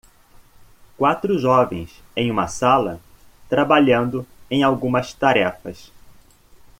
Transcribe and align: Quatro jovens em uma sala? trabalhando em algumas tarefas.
Quatro 0.97 1.37
jovens 1.37 2.01
em 2.15 2.31
uma 2.31 2.47
sala? 2.47 2.99
trabalhando 3.47 4.25
em 4.49 4.63
algumas 4.63 5.13
tarefas. 5.13 5.91